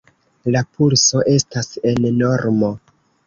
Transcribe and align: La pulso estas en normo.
La 0.53 0.61
pulso 0.77 1.21
estas 1.35 1.69
en 1.91 2.09
normo. 2.23 2.73